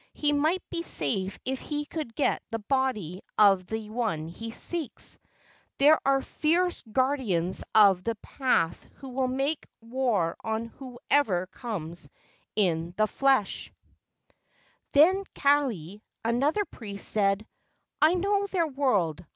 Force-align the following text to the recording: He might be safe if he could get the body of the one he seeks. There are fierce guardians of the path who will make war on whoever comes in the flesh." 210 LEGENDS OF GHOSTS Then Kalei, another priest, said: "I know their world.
He 0.15 0.33
might 0.33 0.67
be 0.71 0.81
safe 0.81 1.37
if 1.45 1.59
he 1.59 1.85
could 1.85 2.15
get 2.15 2.41
the 2.49 2.57
body 2.57 3.21
of 3.37 3.67
the 3.67 3.91
one 3.91 4.29
he 4.29 4.49
seeks. 4.49 5.19
There 5.77 5.99
are 6.03 6.23
fierce 6.23 6.81
guardians 6.91 7.63
of 7.75 8.01
the 8.03 8.15
path 8.15 8.83
who 8.95 9.09
will 9.09 9.27
make 9.27 9.67
war 9.79 10.35
on 10.43 10.65
whoever 10.69 11.45
comes 11.45 12.09
in 12.55 12.95
the 12.97 13.05
flesh." 13.05 13.71
210 14.95 15.03
LEGENDS 15.03 15.19
OF 15.19 15.33
GHOSTS 15.35 15.43
Then 15.43 15.43
Kalei, 15.43 16.01
another 16.25 16.65
priest, 16.65 17.07
said: 17.07 17.45
"I 18.01 18.15
know 18.15 18.47
their 18.47 18.65
world. 18.65 19.23